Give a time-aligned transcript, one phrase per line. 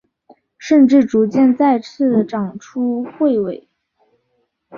[0.57, 3.69] 甚至逐渐再次长出彗尾。